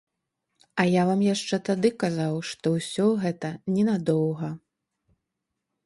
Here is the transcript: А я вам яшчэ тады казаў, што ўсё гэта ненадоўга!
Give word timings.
А 0.83 0.85
я 0.99 1.03
вам 1.09 1.21
яшчэ 1.33 1.59
тады 1.67 1.91
казаў, 2.05 2.33
што 2.53 2.65
ўсё 2.79 3.05
гэта 3.27 3.55
ненадоўга! 3.75 4.49